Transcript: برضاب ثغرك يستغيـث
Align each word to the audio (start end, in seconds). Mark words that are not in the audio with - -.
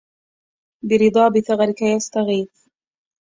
برضاب 0.87 1.33
ثغرك 1.47 1.81
يستغيـث 1.83 2.67